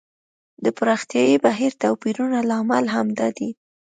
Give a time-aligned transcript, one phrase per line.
[0.63, 3.49] د پراختیايي بهیر توپیرونه لامل همدا دی.